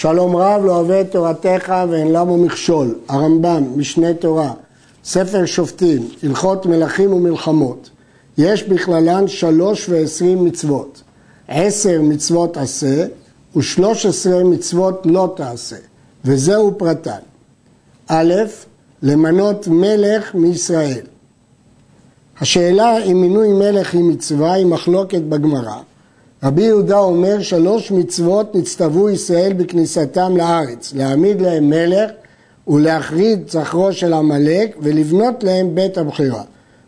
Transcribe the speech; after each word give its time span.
שלום 0.00 0.36
רב 0.36 0.64
לא 0.64 0.76
אוהב 0.76 0.90
את 0.90 1.12
תורתך 1.12 1.72
ואין 1.90 2.12
למו 2.12 2.38
מכשול, 2.38 2.94
הרמב"ם, 3.08 3.64
משנה 3.76 4.14
תורה, 4.14 4.52
ספר 5.04 5.46
שופטים, 5.46 6.08
הלכות 6.22 6.66
מלכים 6.66 7.12
ומלחמות. 7.12 7.90
יש 8.38 8.62
בכללן 8.62 9.28
שלוש 9.28 9.88
ועשרים 9.88 10.44
מצוות, 10.44 11.02
עשר 11.48 12.02
מצוות 12.02 12.56
עשה 12.56 13.06
ושלוש 13.56 14.06
עשרה 14.06 14.44
מצוות 14.44 15.02
לא 15.04 15.32
תעשה, 15.36 15.76
וזהו 16.24 16.78
פרטן. 16.78 17.20
א', 18.08 18.34
למנות 19.02 19.68
מלך 19.68 20.34
מישראל. 20.34 21.06
השאלה 22.40 23.04
אם 23.04 23.20
מינוי 23.20 23.48
מלך 23.48 23.94
היא 23.94 24.04
מצווה 24.04 24.52
היא 24.52 24.66
מחלוקת 24.66 25.22
בגמרא. 25.22 25.80
רבי 26.44 26.62
יהודה 26.62 26.98
אומר 26.98 27.42
שלוש 27.42 27.92
מצוות 27.92 28.54
נצטוו 28.54 29.10
ישראל 29.10 29.52
בכניסתם 29.52 30.36
לארץ, 30.36 30.92
להעמיד 30.96 31.40
להם 31.40 31.70
מלך 31.70 32.10
ולהחריד 32.68 33.50
זכרו 33.50 33.92
של 33.92 34.12
עמלק 34.12 34.76
ולבנות 34.80 35.44
להם 35.44 35.74
בית 35.74 35.98
הבחירה. 35.98 36.42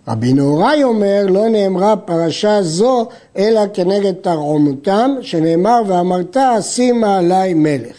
רבי 0.08 0.32
נהוראי 0.32 0.84
אומר 0.84 1.26
לא 1.28 1.48
נאמרה 1.48 1.96
פרשה 1.96 2.62
זו 2.62 3.06
אלא 3.36 3.60
כנגד 3.74 4.12
תרעומותם 4.12 5.10
שנאמר 5.20 5.82
ואמרת 5.86 6.36
שימה 6.60 7.18
עלי 7.18 7.54
מלך. 7.54 7.96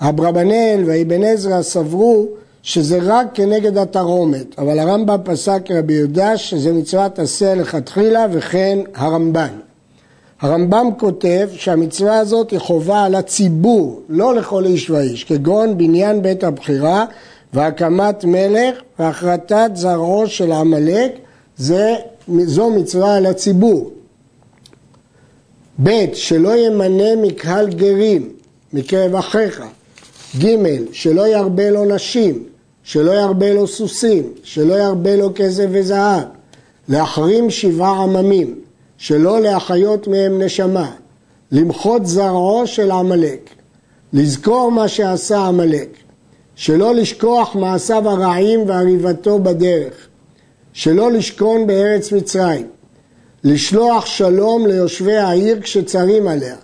אברבנאל 0.00 0.82
ואבן 0.86 1.24
עזרא 1.24 1.62
סברו 1.62 2.26
שזה 2.62 2.98
רק 3.02 3.26
כנגד 3.34 3.78
התרעומת, 3.78 4.58
אבל 4.58 4.78
הרמב"ם 4.78 5.18
פסק 5.24 5.70
רבי 5.70 5.92
יהודה 5.94 6.36
שזה 6.36 6.72
מצוות 6.72 7.18
עשה 7.18 7.54
לכתחילה 7.54 8.26
וכן 8.32 8.78
הרמב"ן. 8.94 9.65
הרמב"ם 10.40 10.90
כותב 10.98 11.48
שהמצווה 11.52 12.18
הזאת 12.18 12.50
היא 12.50 12.58
חובה 12.58 13.04
על 13.04 13.14
הציבור, 13.14 14.00
לא 14.08 14.34
לכל 14.34 14.64
איש 14.64 14.90
ואיש, 14.90 15.24
כגון 15.24 15.78
בניין 15.78 16.22
בית 16.22 16.44
הבחירה 16.44 17.04
והקמת 17.52 18.24
מלך 18.24 18.74
והחרטת 18.98 19.70
זרעו 19.74 20.26
של 20.26 20.52
עמלק, 20.52 21.12
זו 22.28 22.70
מצווה 22.70 23.16
על 23.16 23.26
הציבור. 23.26 23.90
ב' 25.82 26.14
שלא 26.14 26.56
ימנה 26.56 27.16
מקהל 27.16 27.68
גרים 27.68 28.28
מקרב 28.72 29.14
אחיך. 29.14 29.62
ג' 30.38 30.56
שלא 30.92 31.28
ירבה 31.28 31.70
לו 31.70 31.84
נשים, 31.84 32.44
שלא 32.84 33.12
ירבה 33.12 33.52
לו 33.52 33.66
סוסים, 33.66 34.22
שלא 34.42 34.74
ירבה 34.74 35.16
לו 35.16 35.30
כסף 35.34 35.66
וזהב. 35.70 36.22
להחרים 36.88 37.50
שבעה 37.50 38.02
עממים. 38.02 38.65
שלא 38.98 39.40
להחיות 39.40 40.08
מהם 40.08 40.42
נשמה, 40.42 40.90
למחות 41.52 42.06
זרעו 42.06 42.66
של 42.66 42.90
עמלק, 42.90 43.50
לזכור 44.12 44.70
מה 44.70 44.88
שעשה 44.88 45.38
עמלק, 45.38 45.96
שלא 46.54 46.94
לשכוח 46.94 47.54
מעשיו 47.54 48.08
הרעים 48.08 48.68
ועריבתו 48.68 49.38
בדרך, 49.38 50.08
שלא 50.72 51.12
לשכון 51.12 51.66
בארץ 51.66 52.12
מצרים, 52.12 52.66
לשלוח 53.44 54.06
שלום 54.06 54.66
ליושבי 54.66 55.16
העיר 55.16 55.60
כשצרים 55.60 56.28
עליה, 56.28 56.56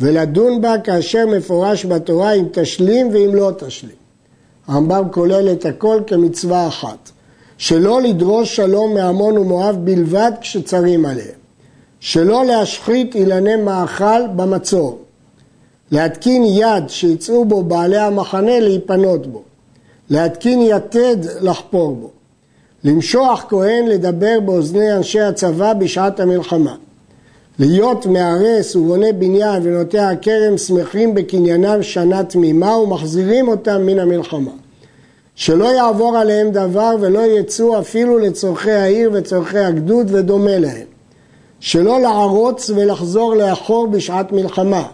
ולדון 0.00 0.60
בה 0.60 0.78
כאשר 0.84 1.26
מפורש 1.26 1.86
בתורה 1.86 2.32
אם 2.32 2.44
תשלים 2.52 3.08
ואם 3.12 3.34
לא 3.34 3.50
תשלים. 3.58 3.96
הרמב"ם 4.66 5.04
כולל 5.10 5.52
את 5.52 5.66
הכל 5.66 6.00
כמצווה 6.06 6.68
אחת, 6.68 7.10
שלא 7.58 8.02
לדרוש 8.02 8.56
שלום 8.56 8.94
מעמון 8.94 9.38
ומואב 9.38 9.76
בלבד 9.84 10.32
כשצרים 10.40 11.06
עליהם. 11.06 11.41
שלא 12.04 12.44
להשחית 12.44 13.14
אילני 13.14 13.56
מאכל 13.56 14.26
במצור, 14.36 14.98
להתקין 15.90 16.44
יד 16.44 16.88
שיצאו 16.88 17.44
בו 17.44 17.62
בעלי 17.62 17.98
המחנה 17.98 18.60
להיפנות 18.60 19.26
בו, 19.26 19.42
להתקין 20.10 20.62
יתד 20.62 21.16
לחפור 21.40 21.96
בו, 21.96 22.10
למשוח 22.84 23.44
כהן 23.48 23.86
לדבר 23.86 24.40
באוזני 24.44 24.92
אנשי 24.92 25.20
הצבא 25.20 25.72
בשעת 25.72 26.20
המלחמה, 26.20 26.74
להיות 27.58 28.06
מהרס 28.06 28.76
ובונה 28.76 29.12
בניין 29.12 29.62
ונוטע 29.62 30.08
הכרם 30.08 30.58
שמחים 30.58 31.14
בקניינם 31.14 31.82
שנה 31.82 32.24
תמימה 32.24 32.76
ומחזירים 32.76 33.48
אותם 33.48 33.86
מן 33.86 33.98
המלחמה. 33.98 34.52
שלא 35.34 35.64
יעבור 35.64 36.16
עליהם 36.16 36.50
דבר 36.50 36.94
ולא 37.00 37.20
יצאו 37.20 37.78
אפילו 37.78 38.18
לצורכי 38.18 38.72
העיר 38.72 39.10
וצורכי 39.12 39.58
הגדוד 39.58 40.06
ודומה 40.14 40.58
להם. 40.58 40.91
שלא 41.62 42.00
לערוץ 42.00 42.70
ולחזור 42.70 43.34
לאחור 43.34 43.86
בשעת 43.86 44.32
מלחמה. 44.32 44.88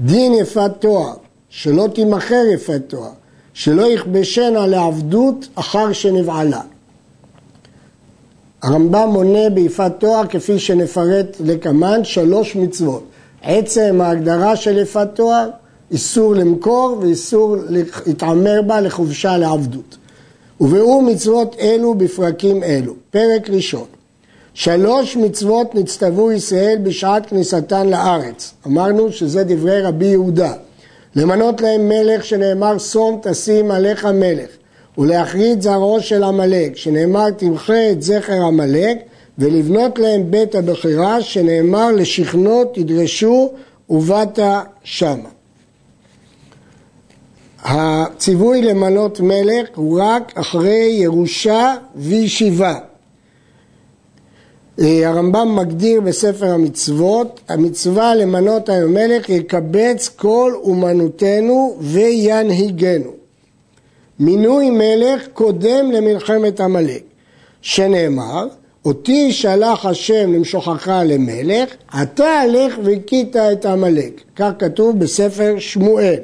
דין 0.00 0.34
יפת 0.34 0.70
תואר, 0.78 1.12
שלא 1.48 1.88
תימכר 1.94 2.42
יפת 2.54 2.80
תואר, 2.86 3.10
שלא 3.54 3.92
יכבשנה 3.92 4.66
לעבדות 4.66 5.48
אחר 5.54 5.92
שנבעלה. 5.92 6.60
הרמב"ם 8.62 9.08
מונה 9.08 9.50
ביפת 9.50 9.92
תואר 9.98 10.26
כפי 10.26 10.58
שנפרט 10.58 11.36
לקמן 11.40 12.04
שלוש 12.04 12.56
מצוות. 12.56 13.02
עצם 13.42 14.00
ההגדרה 14.00 14.56
של 14.56 14.78
יפת 14.78 15.08
תואר, 15.14 15.48
איסור 15.90 16.34
למכור 16.34 16.98
ואיסור 17.00 17.56
להתעמר 18.06 18.62
בה 18.66 18.80
לחופשה 18.80 19.36
לעבדות. 19.36 19.96
וביאור 20.60 21.02
מצוות 21.02 21.56
אלו 21.60 21.94
בפרקים 21.94 22.62
אלו. 22.62 22.94
פרק 23.10 23.50
ראשון 23.50 23.86
שלוש 24.54 25.16
מצוות 25.16 25.74
נצטוו 25.74 26.32
ישראל 26.32 26.78
בשעת 26.82 27.26
כניסתן 27.26 27.88
לארץ. 27.88 28.54
אמרנו 28.66 29.12
שזה 29.12 29.44
דברי 29.44 29.82
רבי 29.82 30.06
יהודה. 30.06 30.52
למנות 31.16 31.60
להם 31.60 31.88
מלך 31.88 32.24
שנאמר 32.24 32.78
שום 32.78 33.20
תשים 33.22 33.70
עליך 33.70 34.04
מלך 34.04 34.50
ולהחריד 34.98 35.62
זרעו 35.62 36.00
של 36.00 36.22
עמלק 36.22 36.76
שנאמר 36.76 37.30
תמחה 37.30 37.90
את 37.90 38.02
זכר 38.02 38.42
עמלק 38.42 38.98
ולבנות 39.38 39.98
להם 39.98 40.30
בית 40.30 40.54
הבחירה 40.54 41.22
שנאמר 41.22 41.92
לשכנות 41.92 42.74
תדרשו 42.74 43.52
ובאת 43.90 44.38
שמה. 44.84 45.28
הציווי 47.62 48.62
למנות 48.62 49.20
מלך 49.20 49.68
הוא 49.74 50.00
רק 50.02 50.32
אחרי 50.38 50.88
ירושה 50.92 51.74
וישיבה. 51.96 52.89
אה, 54.78 55.08
הרמב"ם 55.08 55.56
מגדיר 55.56 56.00
בספר 56.00 56.46
המצוות, 56.46 57.40
המצווה 57.48 58.14
למנות 58.14 58.68
היום 58.68 58.94
מלך 58.94 59.28
יקבץ 59.28 60.08
כל 60.08 60.52
אומנותנו 60.62 61.76
וינהיגנו. 61.80 63.10
מינוי 64.20 64.70
מלך 64.70 65.28
קודם 65.32 65.90
למלחמת 65.92 66.60
עמלק, 66.60 67.02
שנאמר, 67.62 68.46
אותי 68.84 69.32
שלח 69.32 69.86
השם 69.86 70.32
למשוחך 70.32 70.88
למלך, 71.04 71.70
אתה 72.02 72.24
הלך 72.24 72.74
והכית 72.84 73.36
את 73.36 73.66
עמלק. 73.66 74.20
כך 74.36 74.50
כתוב 74.58 74.98
בספר 74.98 75.54
שמואל. 75.58 76.18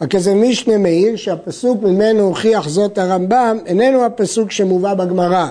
רק 0.00 0.14
איזה 0.14 0.34
משנה 0.34 0.78
מאיר 0.78 1.16
שהפסוק 1.16 1.82
ממנו 1.82 2.20
הוכיח 2.20 2.68
זאת 2.68 2.98
הרמב"ם 2.98 3.58
איננו 3.66 4.04
הפסוק 4.04 4.50
שמובא 4.50 4.94
בגמרא, 4.94 5.46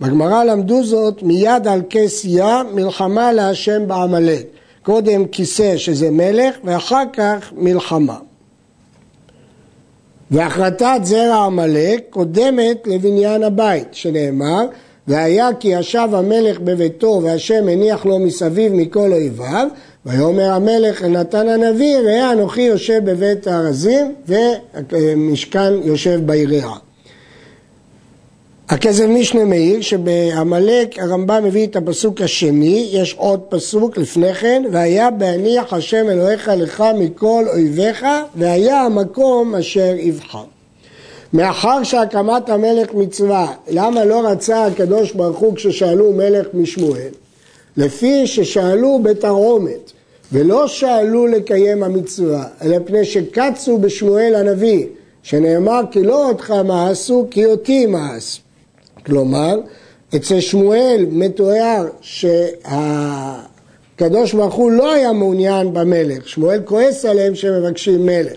בגמרא 0.00 0.44
למדו 0.44 0.84
זאת 0.84 1.22
מיד 1.22 1.68
על 1.68 1.82
כס 1.90 2.24
יה 2.24 2.62
מלחמה 2.74 3.32
להשם 3.32 3.88
בעמלק. 3.88 4.46
קודם 4.82 5.26
כיסא 5.26 5.76
שזה 5.76 6.10
מלך 6.10 6.54
ואחר 6.64 7.02
כך 7.12 7.52
מלחמה. 7.56 8.16
והחלטת 10.30 11.00
זרע 11.02 11.44
עמלק 11.44 12.04
קודמת 12.10 12.86
לבניין 12.86 13.42
הבית, 13.42 13.88
שנאמר 13.92 14.66
והיה 15.08 15.48
כי 15.60 15.68
ישב 15.68 16.08
המלך 16.12 16.60
בביתו 16.60 17.20
והשם 17.24 17.68
הניח 17.68 18.06
לו 18.06 18.18
מסביב 18.18 18.72
מכל 18.74 19.12
אויביו 19.12 19.68
ויאמר 20.06 20.50
המלך 20.50 21.02
נתן 21.02 21.48
הנביא 21.48 21.98
ראה 21.98 22.32
אנוכי 22.32 22.62
יושב 22.62 23.00
בבית 23.04 23.46
הארזים 23.46 24.14
ומשכן 24.92 25.72
יושב 25.84 26.20
ביריעה 26.26 26.76
הכסף 28.70 29.04
משנה 29.04 29.44
מאיר 29.44 29.80
שבעמלק 29.80 30.98
הרמב"ם 30.98 31.44
מביא 31.44 31.66
את 31.66 31.76
הפסוק 31.76 32.20
השני, 32.20 32.88
יש 32.92 33.14
עוד 33.18 33.40
פסוק 33.48 33.98
לפני 33.98 34.34
כן, 34.34 34.62
והיה 34.72 35.10
בהניח 35.10 35.72
השם 35.72 36.10
אלוהיך 36.10 36.50
לך 36.56 36.84
מכל 36.98 37.44
אויביך, 37.52 38.06
והיה 38.36 38.82
המקום 38.82 39.54
אשר 39.54 39.94
יבחר. 39.98 40.44
מאחר 41.32 41.82
שהקמת 41.82 42.48
המלך 42.48 42.94
מצווה, 42.94 43.52
למה 43.70 44.04
לא 44.04 44.28
רצה 44.28 44.66
הקדוש 44.66 45.12
ברוך 45.12 45.38
הוא 45.38 45.56
כששאלו 45.56 46.12
מלך 46.12 46.46
משמואל? 46.54 47.10
לפי 47.76 48.26
ששאלו 48.26 49.00
בתרעומת, 49.02 49.92
ולא 50.32 50.68
שאלו 50.68 51.26
לקיים 51.26 51.82
המצווה, 51.82 52.44
אלא 52.62 52.76
פני 52.84 53.04
שקצו 53.04 53.78
בשמואל 53.78 54.34
הנביא, 54.34 54.86
שנאמר 55.22 55.80
כי 55.90 56.02
לא 56.02 56.28
אותך 56.28 56.50
מעשו, 56.64 57.26
כי 57.30 57.46
אותי 57.46 57.86
מעשו. 57.86 58.49
כלומר, 59.06 59.60
אצל 60.16 60.40
שמואל 60.40 61.06
מתואר 61.10 61.86
שהקמת 62.00 63.50
הקדוש 64.00 64.32
ברוך 64.32 64.54
הוא 64.54 64.70
לא 64.70 64.92
היה 64.92 65.12
מעוניין 65.12 65.74
במלך, 65.74 66.28
שמואל 66.28 66.60
כועס 66.64 67.04
עליהם 67.04 67.34
שמבקשים 67.34 68.06
מלך. 68.06 68.32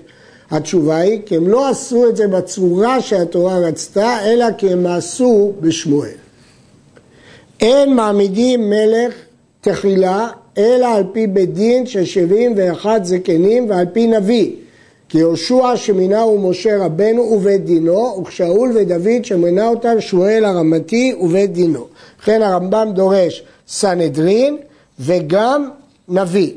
התשובה 0.51 0.97
היא 0.97 1.19
כי 1.25 1.35
הם 1.35 1.47
לא 1.47 1.69
עשו 1.69 2.09
את 2.09 2.15
זה 2.15 2.27
בצורה 2.27 3.01
שהתורה 3.01 3.59
רצתה, 3.59 4.17
אלא 4.25 4.45
כי 4.57 4.69
הם 4.69 4.85
עשו 4.85 5.51
בשמואל. 5.61 6.09
אין 7.59 7.95
מעמידים 7.95 8.69
מלך 8.69 9.13
תחילה, 9.61 10.27
אלא 10.57 10.95
על 10.95 11.03
פי 11.13 11.27
בית 11.27 11.53
דין 11.53 11.85
של 11.85 12.05
שבעים 12.05 12.53
ואחד 12.55 12.99
זקנים 13.03 13.69
ועל 13.69 13.85
פי 13.93 14.07
נביא. 14.07 14.51
כי 15.13 15.19
יהושע 15.19 15.75
שמינהו 15.75 16.49
משה 16.49 16.85
רבנו 16.85 17.21
ובית 17.21 17.65
דינו, 17.65 18.21
וכשאול 18.21 18.71
ודוד 18.75 19.25
שמינה 19.25 19.67
אותם 19.67 20.01
שמואל 20.01 20.45
הרמתי 20.45 21.15
ובית 21.21 21.53
דינו. 21.53 21.87
לכן 22.21 22.41
הרמב"ם 22.41 22.91
דורש 22.93 23.43
סנהדרין 23.67 24.57
וגם 24.99 25.69
נביא. 26.09 26.51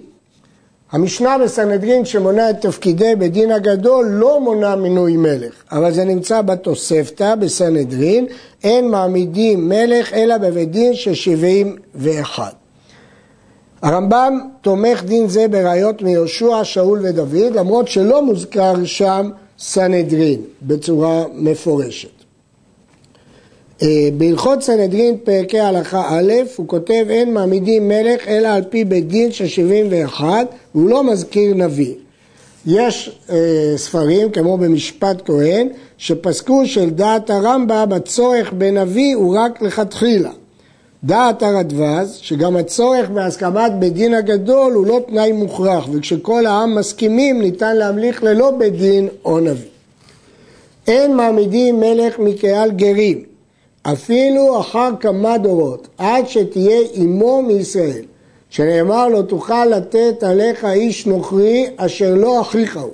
המשנה 0.93 1.39
בסנהדרין 1.39 2.05
שמונה 2.05 2.51
את 2.51 2.61
תפקידי 2.61 3.15
בית 3.19 3.33
דין 3.33 3.51
הגדול 3.51 4.07
לא 4.07 4.41
מונה 4.41 4.77
מינוי 4.77 5.17
מלך, 5.17 5.55
אבל 5.73 5.93
זה 5.93 6.05
נמצא 6.05 6.43
בתוספתא 6.43 7.35
בסנהדרין, 7.35 8.27
אין 8.65 8.89
מעמידים 8.89 9.69
מלך 9.69 10.13
אלא 10.13 10.39
בבית 10.39 10.71
דין 10.71 10.95
של 10.95 11.15
שבעים 11.15 11.77
ואחד. 11.95 12.53
הרמב"ם 13.83 14.41
תומך 14.61 15.05
דין 15.05 15.29
זה 15.29 15.49
בראיות 15.49 16.03
מיהושע, 16.03 16.65
שאול 16.65 17.01
ודוד, 17.03 17.55
למרות 17.55 17.89
שלא 17.89 18.23
מוזכר 18.23 18.85
שם 18.85 19.31
סנהדרין 19.59 20.41
בצורה 20.63 21.25
מפורשת. 21.35 22.09
אה, 23.83 24.09
בהלכות 24.19 24.63
סנהדרין 24.63 25.17
פרקי 25.25 25.61
הלכה 25.61 26.09
א', 26.09 26.33
הוא 26.57 26.69
כותב 26.69 27.07
אין 27.09 27.35
מעמידים 27.35 27.89
מלך 27.89 28.29
אלא 28.29 28.49
על 28.49 28.63
פי 28.71 28.85
בית 28.85 29.09
דין 29.09 29.33
של 29.33 29.47
71, 29.47 30.27
והוא 30.75 30.91
לא 30.91 31.05
מזכיר 31.05 31.55
נביא. 31.55 31.95
יש 32.67 33.21
אה, 33.31 33.73
ספרים, 33.77 34.31
כמו 34.31 34.59
במשפט 34.59 35.23
כהן, 35.25 35.69
שפסקו 35.99 36.67
של 36.67 36.91
דעת 36.91 37.31
הרמב"ם 37.31 37.93
הצורך 37.93 38.53
בנביא 38.53 39.17
הוא 39.17 39.39
רק 39.39 39.63
לכתחילה. 39.63 40.31
דעת 41.07 41.43
הרדווז, 41.43 42.15
שגם 42.23 42.57
הצורך 42.57 43.11
בהסכמת 43.11 43.73
בית 43.79 43.93
דין 43.93 44.15
הגדול 44.15 44.73
הוא 44.73 44.87
לא 44.87 45.01
תנאי 45.09 45.33
מוכרח, 45.33 45.89
וכשכל 45.93 46.47
העם 46.47 46.75
מסכימים 46.75 47.43
ניתן 47.43 47.77
להמליך 47.77 48.23
ללא 48.23 48.51
בית 48.51 48.77
דין 48.77 49.09
או 49.25 49.41
נביא. 49.41 49.69
אין 50.87 51.17
מעמידים 51.17 51.81
מלך 51.81 52.19
מקהל 52.19 52.71
גרים, 52.71 53.23
אפילו 53.83 54.61
אחר 54.61 54.91
כמה 55.01 55.39
דורות, 55.39 55.89
עד 55.99 56.29
שתהיה 56.29 56.79
אמו 56.99 57.43
מישראל, 57.43 58.05
שנאמר 58.51 59.09
לו 59.09 59.23
תוכל 59.23 59.65
לתת 59.65 60.23
עליך 60.23 60.65
איש 60.65 61.07
נוכרי 61.07 61.67
אשר 61.77 62.15
לא 62.15 62.41
אחיך 62.41 62.77
הוא. 62.77 62.91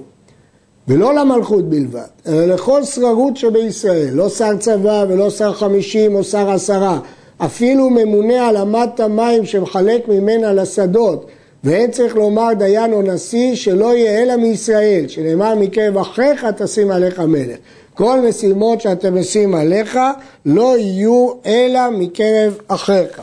ולא 0.89 1.15
למלכות 1.15 1.69
בלבד, 1.69 2.01
אלא 2.27 2.45
לכל 2.45 2.85
שררות 2.85 3.37
שבישראל, 3.37 4.11
לא 4.13 4.29
שר 4.29 4.57
צבא 4.57 5.05
ולא 5.09 5.31
שר 5.31 5.53
חמישים 5.53 6.15
או 6.15 6.25
שר 6.25 6.51
עשרה, 6.51 6.99
אפילו 7.39 7.91
ממונה 7.91 8.49
על 8.49 8.57
אמת 8.57 9.01
המים 9.01 9.47
שמחלק 9.47 10.09
ממנה 10.09 10.53
לשדות, 10.53 11.27
ואין 11.65 11.91
צריך 11.91 12.17
לומר 12.17 12.53
דיין 12.59 12.93
או 12.93 13.03
נשיא 13.03 13.55
שלא 13.55 13.97
יהיה 13.97 14.23
אלא 14.23 14.37
מישראל, 14.37 15.09
שנאמר 15.09 15.55
מקרב 15.55 15.99
אחיך 15.99 16.47
תשים 16.57 16.91
עליך 16.91 17.21
מלך. 17.21 17.57
כל 17.95 18.21
משימות 18.29 18.81
שאתם 18.81 19.15
משים 19.19 19.55
עליך 19.55 19.99
לא 20.47 20.79
יהיו 20.79 21.33
אלא 21.47 21.91
מקרב 21.91 22.59
אחיך. 22.69 23.23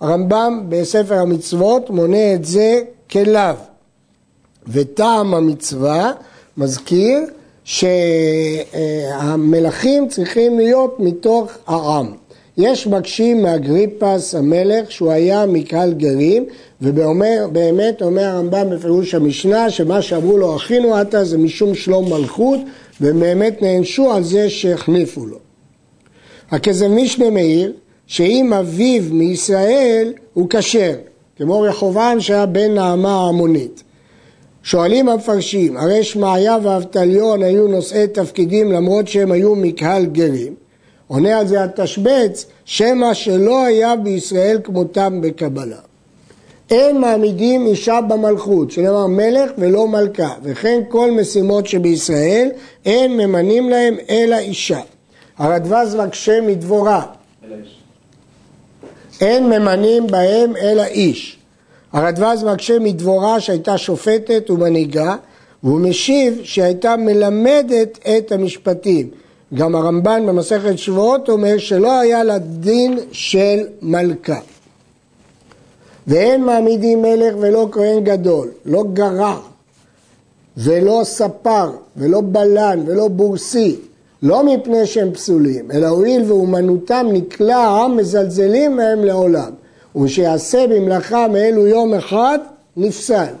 הרמב"ם 0.00 0.64
בספר 0.68 1.18
המצוות 1.18 1.90
מונה 1.90 2.34
את 2.34 2.44
זה 2.44 2.80
כלאו. 3.10 3.54
וטעם 4.68 5.34
המצווה 5.34 6.12
מזכיר 6.56 7.18
שהמלכים 8.74 10.08
צריכים 10.08 10.58
להיות 10.58 10.96
מתוך 11.00 11.50
העם. 11.66 12.12
יש 12.58 12.86
מקשים 12.86 13.42
מאגריפס 13.42 14.34
המלך 14.34 14.92
שהוא 14.92 15.10
היה 15.10 15.46
מקהל 15.46 15.92
גרים 15.92 16.44
ובאמת 16.80 18.02
אומר 18.02 18.24
הרמב"ם 18.24 18.70
בפירוש 18.70 19.14
המשנה 19.14 19.70
שמה 19.70 20.02
שאמרו 20.02 20.38
לו 20.38 20.56
אחינו 20.56 21.00
אתה 21.00 21.24
זה 21.24 21.38
משום 21.38 21.74
שלום 21.74 22.12
מלכות 22.12 22.60
והם 23.00 23.20
באמת 23.20 23.62
נענשו 23.62 24.12
על 24.12 24.22
זה 24.22 24.50
שהחליפו 24.50 25.26
לו. 25.26 25.38
הכזב 26.50 26.88
משנה 26.88 27.30
מאיר 27.30 27.72
שאם 28.06 28.52
אביו 28.52 29.02
מישראל 29.10 30.12
הוא 30.34 30.46
כשר 30.50 30.94
כמו 31.36 31.60
רחובעם 31.60 32.20
שהיה 32.20 32.46
בן 32.46 32.74
נעמה 32.74 33.14
העמונית 33.14 33.82
שואלים 34.62 35.08
המפרשים, 35.08 35.76
הרי 35.76 36.04
שמעיה 36.04 36.58
ואבטליון 36.62 37.42
היו 37.42 37.68
נושאי 37.68 38.06
תפקידים 38.08 38.72
למרות 38.72 39.08
שהם 39.08 39.32
היו 39.32 39.54
מקהל 39.54 40.06
גרים 40.06 40.65
עונה 41.08 41.38
על 41.38 41.46
זה 41.46 41.64
התשבץ, 41.64 42.46
שמא 42.64 43.14
שלא 43.14 43.64
היה 43.64 43.96
בישראל 43.96 44.58
כמותם 44.64 45.20
בקבלה. 45.20 45.76
אין 46.70 47.00
מעמידים 47.00 47.66
אישה 47.66 48.00
במלכות, 48.00 48.70
שנאמר 48.70 49.06
מלך 49.06 49.50
ולא 49.58 49.88
מלכה, 49.88 50.34
וכן 50.42 50.80
כל 50.88 51.10
משימות 51.10 51.66
שבישראל 51.66 52.48
אין 52.86 53.16
ממנים 53.16 53.70
להם 53.70 53.96
אלא 54.10 54.38
אישה. 54.38 54.80
הרדווז 55.38 55.94
מקשה 55.94 56.40
מדבורה. 56.40 57.02
אין 59.20 59.46
ממנים 59.46 60.06
בהם 60.06 60.56
אלא 60.56 60.84
איש. 60.84 61.38
הרדווז 61.92 62.44
מקשה 62.44 62.78
מדבורה 62.78 63.40
שהייתה 63.40 63.78
שופטת 63.78 64.50
ומנהיגה, 64.50 65.16
והוא 65.62 65.80
משיב 65.80 66.40
שהייתה 66.42 66.96
מלמדת 66.96 67.98
את 68.08 68.32
המשפטים. 68.32 69.10
גם 69.54 69.74
הרמב"ן 69.74 70.22
במסכת 70.26 70.78
שבועות 70.78 71.28
אומר 71.28 71.58
שלא 71.58 72.00
היה 72.00 72.24
לה 72.24 72.38
דין 72.38 72.98
של 73.12 73.58
מלכה. 73.82 74.40
ואין 76.06 76.44
מעמידים 76.44 77.02
מלך 77.02 77.34
ולא 77.40 77.68
כהן 77.72 78.04
גדול, 78.04 78.48
לא 78.64 78.84
גרע 78.92 79.38
ולא 80.56 81.00
ספר 81.04 81.70
ולא 81.96 82.20
בלן 82.20 82.82
ולא 82.86 83.08
בורסי, 83.08 83.76
לא 84.22 84.44
מפני 84.44 84.86
שהם 84.86 85.12
פסולים, 85.12 85.70
אלא 85.70 85.86
הואיל 85.86 86.22
ואומנותם 86.26 87.06
נקלע 87.12 87.56
העם 87.56 87.96
מזלזלים 87.96 88.76
מהם 88.76 89.04
לעולם. 89.04 89.50
ושיעשה 89.96 90.66
במלאכה 90.66 91.28
מאלו 91.28 91.66
יום 91.66 91.94
אחד 91.94 92.38
נפסל, 92.76 93.34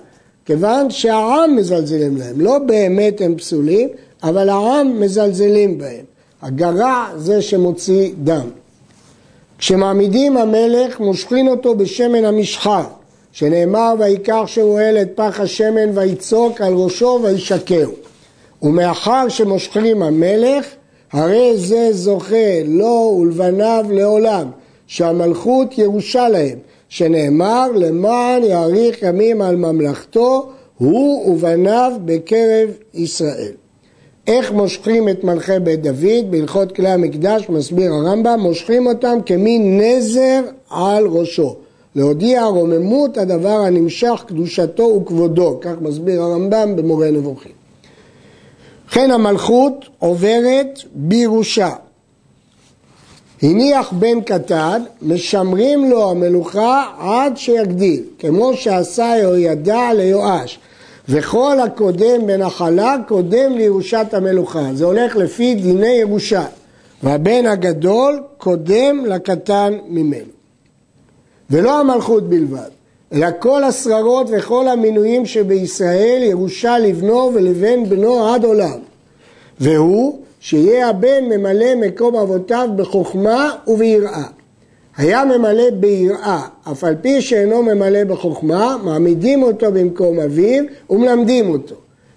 כיוון 0.44 0.90
שהעם 0.90 1.56
מזלזלים 1.56 2.16
להם, 2.16 2.40
לא 2.40 2.58
באמת 2.58 3.20
הם 3.20 3.36
פסולים, 3.36 3.88
אבל 4.22 4.48
העם 4.48 5.00
מזלזלים 5.00 5.78
בהם. 5.78 6.04
הגרע 6.42 7.06
זה 7.16 7.42
שמוציא 7.42 8.12
דם. 8.24 8.48
כשמעמידים 9.58 10.36
המלך 10.36 11.00
מושכין 11.00 11.48
אותו 11.48 11.74
בשמן 11.74 12.24
המשחר, 12.24 12.84
שנאמר 13.32 13.94
ויקח 13.98 14.42
שמואל 14.46 14.98
את 15.02 15.08
פח 15.14 15.40
השמן 15.40 15.98
ויצוק 15.98 16.60
על 16.60 16.74
ראשו 16.74 17.20
וישקהו. 17.22 17.92
ומאחר 18.62 19.28
שמושכים 19.28 20.02
המלך, 20.02 20.66
הרי 21.12 21.56
זה 21.56 21.88
זוכה 21.92 22.62
לו 22.64 23.18
ולבניו 23.20 23.84
לעולם, 23.90 24.50
שהמלכות 24.86 25.78
ירושה 25.78 26.28
להם, 26.28 26.58
שנאמר 26.88 27.66
למען 27.74 28.44
יאריך 28.44 29.02
ימים 29.02 29.42
על 29.42 29.56
ממלכתו, 29.56 30.48
הוא 30.78 31.32
ובניו 31.32 31.92
בקרב 32.04 32.68
ישראל. 32.94 33.65
איך 34.26 34.52
מושכים 34.52 35.08
את 35.08 35.24
מלכי 35.24 35.58
בית 35.62 35.82
דוד? 35.82 36.30
בהלכות 36.30 36.72
כלי 36.72 36.88
המקדש 36.88 37.48
מסביר 37.48 37.92
הרמב"ם, 37.92 38.40
מושכים 38.40 38.86
אותם 38.86 39.18
כמין 39.26 39.80
נזר 39.80 40.40
על 40.70 41.06
ראשו. 41.06 41.56
להודיע 41.94 42.44
רוממות 42.44 43.18
הדבר 43.18 43.48
הנמשך 43.48 44.24
קדושתו 44.26 45.00
וכבודו, 45.02 45.58
כך 45.60 45.72
מסביר 45.80 46.22
הרמב"ם 46.22 46.76
במורה 46.76 47.10
נבוכים. 47.10 47.52
וכן 48.88 49.10
המלכות 49.10 49.84
עוברת 49.98 50.80
בירושה. 50.94 51.70
הניח 53.42 53.92
בן 53.92 54.20
קטן, 54.20 54.82
משמרים 55.02 55.90
לו 55.90 56.10
המלוכה 56.10 56.84
עד 56.98 57.36
שיגדיל, 57.36 58.02
כמו 58.18 58.54
שעשה 58.54 59.14
יהוידע 59.20 59.92
ליואש. 59.94 60.58
וכל 61.08 61.60
הקודם 61.60 62.26
בנחלה 62.26 62.96
קודם 63.08 63.52
לירושת 63.52 64.06
המלוכה. 64.12 64.68
זה 64.74 64.84
הולך 64.84 65.16
לפי 65.16 65.54
דיני 65.54 65.94
ירושה. 66.00 66.44
והבן 67.02 67.46
הגדול 67.46 68.22
קודם 68.38 69.04
לקטן 69.06 69.72
ממנו. 69.88 70.36
ולא 71.50 71.80
המלכות 71.80 72.28
בלבד, 72.28 72.68
אלא 73.12 73.26
כל 73.38 73.64
השררות 73.64 74.26
וכל 74.38 74.68
המינויים 74.68 75.26
שבישראל 75.26 76.22
ירושה 76.22 76.78
לבנו 76.78 77.30
ולבן 77.34 77.88
בנו 77.88 78.28
עד 78.28 78.44
עולם. 78.44 78.78
והוא 79.60 80.18
שיהיה 80.40 80.88
הבן 80.88 81.24
ממלא 81.24 81.74
מקום 81.74 82.16
אבותיו 82.16 82.68
בחוכמה 82.76 83.50
וביראה. 83.66 84.26
היה 84.96 85.24
ממלא 85.24 85.70
ביראה, 85.70 86.46
אף 86.72 86.84
על 86.84 86.96
פי 87.02 87.22
שאינו 87.22 87.62
ממלא 87.62 88.04
בחוכמה, 88.04 88.76
מעמידים 88.82 89.42
אותו 89.42 89.72
במקום 89.72 90.20
אביו 90.20 90.64
ומלמדים 90.90 91.50
אותו. 91.50 91.74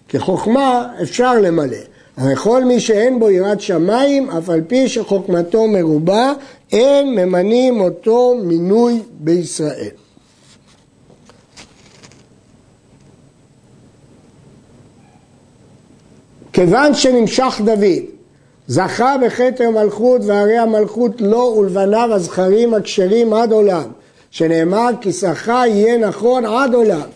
כי 0.08 0.20
חוכמה 0.20 0.94
אפשר 1.02 1.40
למלא. 1.40 1.78
הרי 2.18 2.36
כל 2.36 2.64
מי 2.66 2.80
שאין 2.80 3.20
בו 3.20 3.30
יראת 3.30 3.62
שמיים, 3.62 4.30
אף 4.30 4.50
על 4.50 4.62
פי 4.68 4.90
שחוכמתו 4.90 5.68
מרובה, 5.68 6.34
אין 6.72 7.16
ממנים 7.16 7.82
אותו 7.82 8.36
מינוי 8.44 9.02
בישראל. 9.20 9.90
כיוון 16.54 16.94
שנמשך 16.94 17.62
דוד, 17.66 18.19
זכה 18.70 19.16
בכתר 19.26 19.68
המלכות 19.68 20.22
והרי 20.26 20.58
המלכות 20.58 21.22
לו 21.22 21.28
לא 21.30 21.56
ולבניו 21.58 22.10
הזכרים 22.12 22.74
הכשרים 22.74 23.34
עד 23.34 23.52
עולם, 23.52 23.84
שנאמר 24.32 24.90
כי 25.02 25.12
שכה 25.12 25.64
יהיה 25.68 25.98
נכון 25.98 26.46
עד 26.46 26.74
עולם, 26.74 27.08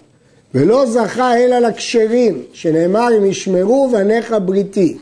ולא 0.55 0.85
זכה 0.85 1.37
אלא 1.37 1.59
לכשרים, 1.59 2.41
שנאמר 2.53 3.07
אם 3.17 3.25
ישמרו 3.25 3.89
בניך 3.91 4.35
בריתי. 4.45 4.97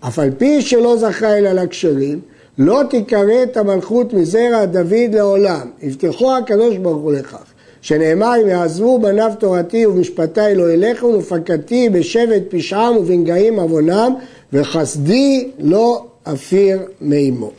אף 0.00 0.18
על 0.18 0.30
פי 0.38 0.62
שלא 0.62 0.96
זכה 0.96 1.38
אלא 1.38 1.52
לכשרים, 1.52 2.20
לא 2.58 2.82
תיכרת 2.90 3.56
המלכות 3.56 4.12
מזרע 4.12 4.64
דוד 4.64 5.14
לעולם. 5.14 5.70
הבטחו 5.82 6.36
הקדוש 6.36 6.76
ברוך 6.76 7.02
הוא 7.02 7.12
לכך. 7.12 7.44
שנאמר 7.80 8.32
אם 8.42 8.48
יעזבו 8.48 8.98
בניו 8.98 9.32
תורתי 9.38 9.86
ומשפטי 9.86 10.54
לא 10.54 10.72
ילכו 10.72 11.06
ופקדתי 11.06 11.88
בשבט 11.88 12.42
פשעם 12.48 12.96
ובנגעים 12.96 13.58
עוונם 13.58 14.14
וחסדי 14.52 15.50
לא 15.58 16.04
אפיר 16.22 16.78
מאמו. 17.00 17.50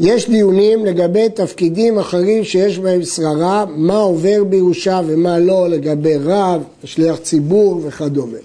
יש 0.00 0.30
דיונים 0.30 0.86
לגבי 0.86 1.28
תפקידים 1.28 1.98
אחרים 1.98 2.44
שיש 2.44 2.78
בהם 2.78 3.02
שררה, 3.02 3.64
מה 3.68 3.96
עובר 3.98 4.44
בירושה 4.44 5.00
ומה 5.06 5.38
לא, 5.38 5.68
לגבי 5.68 6.16
רב, 6.16 6.62
שליח 6.84 7.16
ציבור 7.16 7.80
וכדומה. 7.82 8.38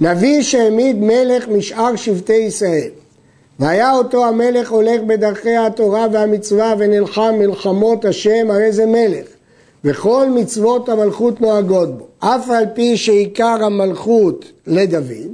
נביא 0.00 0.42
שהעמיד 0.42 0.96
מלך 0.96 1.48
משאר 1.48 1.96
שבטי 1.96 2.32
ישראל, 2.32 2.88
והיה 3.58 3.96
אותו 3.96 4.26
המלך 4.26 4.70
הולך 4.70 5.00
בדרכי 5.06 5.56
התורה 5.56 6.06
והמצווה 6.12 6.74
ונלחם 6.78 7.34
מלחמות 7.38 8.04
השם, 8.04 8.50
הרי 8.50 8.72
זה 8.72 8.86
מלך. 8.86 9.26
וכל 9.84 10.26
מצוות 10.34 10.88
המלכות 10.88 11.40
נוהגות 11.40 11.98
בו. 11.98 12.06
אף 12.18 12.50
על 12.50 12.64
פי 12.74 12.96
שעיקר 12.96 13.58
המלכות 13.64 14.44
לדוד, 14.66 15.32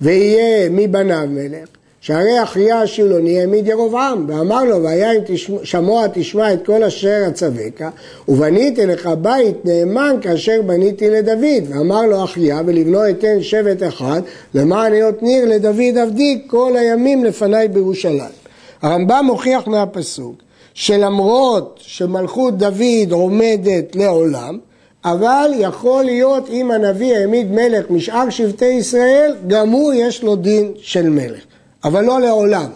ויהיה 0.00 0.68
מבניו 0.70 1.28
מלך, 1.30 1.68
שהרי 2.00 2.42
אחיה 2.42 2.80
השילוני 2.80 3.40
העמיד 3.40 3.66
ירבעם, 3.66 4.24
ואמר 4.28 4.64
לו, 4.64 4.82
והיה 4.82 5.12
אם 5.12 5.18
שמוע 5.62 6.06
תשמע 6.12 6.52
את 6.52 6.66
כל 6.66 6.84
אשר 6.84 7.22
אצווך, 7.28 7.80
ובניתי 8.28 8.86
לך 8.86 9.08
בית 9.22 9.64
נאמן 9.64 10.16
כאשר 10.20 10.62
בניתי 10.66 11.10
לדוד. 11.10 11.64
ואמר 11.68 12.02
לו 12.02 12.24
אחיה, 12.24 12.60
ולבנו 12.66 13.10
אתן 13.10 13.42
שבט 13.42 13.82
אחד, 13.82 14.22
למען 14.54 14.92
היות 14.92 15.22
ניר 15.22 15.44
לדוד 15.44 15.98
עבדי 16.02 16.42
כל 16.46 16.76
הימים 16.76 17.24
לפניי 17.24 17.68
בירושלים. 17.68 18.34
הרמב"ם 18.82 19.24
מוכיח 19.26 19.66
מהפסוק 19.66 20.34
שלמרות 20.74 21.78
שמלכות 21.82 22.58
דוד 22.58 23.12
עומדת 23.12 23.96
לעולם, 23.96 24.58
אבל 25.04 25.50
יכול 25.54 26.04
להיות 26.04 26.50
אם 26.50 26.70
הנביא 26.70 27.16
העמיד 27.16 27.52
מלך 27.52 27.90
משאר 27.90 28.30
שבטי 28.30 28.64
ישראל, 28.64 29.34
גם 29.46 29.70
הוא 29.70 29.92
יש 29.92 30.22
לו 30.22 30.36
דין 30.36 30.72
של 30.76 31.10
מלך. 31.10 31.40
אבל 31.84 32.04
לא 32.04 32.20
לעולם. 32.20 32.70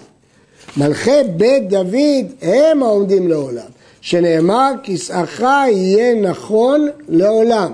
מלכי 0.76 1.24
בית 1.36 1.68
דוד 1.68 2.26
הם 2.42 2.82
העומדים 2.82 3.28
לעולם, 3.28 3.68
שנאמר 4.00 4.72
כסאך 4.82 5.40
יהיה 5.40 6.14
נכון 6.14 6.88
לעולם, 7.08 7.72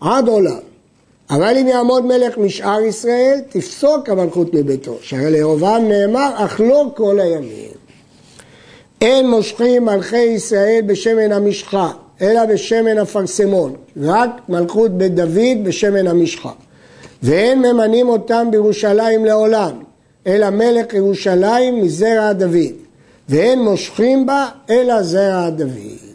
עד 0.00 0.28
עולם. 0.28 0.58
אבל 1.30 1.56
אם 1.56 1.68
יעמוד 1.68 2.04
מלך 2.04 2.38
משאר 2.38 2.80
ישראל, 2.80 3.38
תפסוק 3.48 4.08
המלכות 4.08 4.54
מביתו, 4.54 4.96
שהרי 5.02 5.30
לירובעם 5.30 5.88
נאמר, 5.88 6.30
אך 6.34 6.60
לא 6.60 6.84
כל 6.96 7.20
הימים. 7.20 7.70
אין 9.00 9.30
מושכים 9.30 9.84
מלכי 9.84 10.18
ישראל 10.18 10.80
בשמן 10.86 11.32
המשחה, 11.32 11.92
אלא 12.22 12.46
בשמן 12.46 12.98
אפרסמון, 12.98 13.74
רק 14.02 14.30
מלכות 14.48 14.90
בית 14.90 15.14
דוד 15.14 15.64
בשמן 15.64 16.06
המשחה. 16.06 16.52
ואין 17.22 17.58
ממנים 17.58 18.08
אותם 18.08 18.48
בירושלים 18.50 19.24
לעולם, 19.24 19.82
אלא 20.26 20.50
מלך 20.50 20.94
ירושלים 20.94 21.82
מזרע 21.82 22.32
דוד, 22.32 22.74
ואין 23.28 23.62
מושכים 23.62 24.26
בה 24.26 24.48
אלא 24.70 25.02
זרע 25.02 25.50
דוד. 25.50 26.08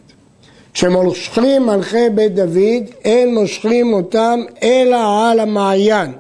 כשמושכים 0.73 1.65
מלכי 1.65 2.09
בית 2.09 2.35
דוד, 2.35 2.83
אין 3.05 3.35
מושכים 3.35 3.93
אותם 3.93 4.39
אלא 4.63 5.29
על 5.31 5.39
המעיין. 5.39 6.11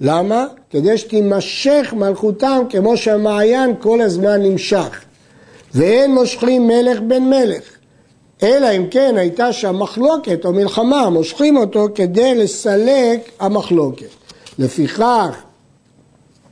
למה? 0.00 0.46
כדי 0.70 0.98
שתימשך 0.98 1.94
מלכותם 1.96 2.62
כמו 2.70 2.96
שהמעיין 2.96 3.74
כל 3.80 4.00
הזמן 4.00 4.42
נמשך. 4.42 5.04
ואין 5.74 6.14
מושכים 6.14 6.66
מלך 6.66 7.00
בן 7.00 7.22
מלך. 7.22 7.62
אלא 8.42 8.76
אם 8.76 8.86
כן 8.90 9.14
הייתה 9.16 9.52
שם 9.52 9.78
מחלוקת 9.78 10.44
או 10.44 10.52
מלחמה, 10.52 11.10
מושכים 11.10 11.56
אותו 11.56 11.88
כדי 11.94 12.34
לסלק 12.34 13.30
המחלוקת. 13.40 14.06
לפיכך 14.58 15.42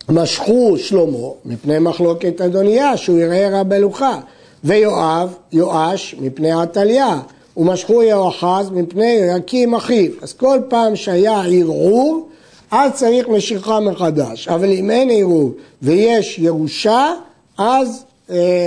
משכו 0.09 0.79
שלמה 0.79 1.29
מפני 1.45 1.79
מחלוקת 1.79 2.41
אדוניה 2.41 2.97
שהוא 2.97 3.19
רע 3.53 3.63
בלוחה 3.63 4.21
ויואב, 4.65 5.35
יואש 5.53 6.15
מפני 6.21 6.53
עתליה 6.53 7.21
ומשכו 7.57 8.03
יהואחז 8.03 8.71
מפני 8.71 9.21
רקים 9.35 9.75
אחיו 9.75 10.13
אז 10.23 10.33
כל 10.33 10.59
פעם 10.69 10.97
שהיה 10.97 11.41
ערעור 11.41 12.29
אז 12.71 12.93
צריך 12.93 13.29
משיכה 13.29 13.81
מחדש 13.81 14.49
אבל 14.49 14.71
אם 14.71 14.91
אין 14.91 15.11
ערעור 15.11 15.53
ויש 15.83 16.39
ירושה 16.39 17.13
אז 17.59 18.05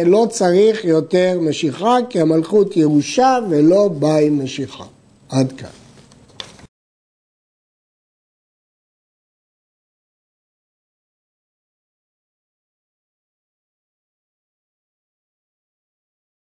לא 0.06 0.28
צריך 0.30 0.86
יותר 0.86 1.38
משיכה 1.42 1.98
כי 2.10 2.20
המלכות 2.20 2.78
ירושה 2.78 3.38
ולא 3.50 3.88
באה 3.88 4.20
עם 4.20 4.44
משיכה. 4.44 4.84
עד 5.30 5.52
כאן 5.52 5.83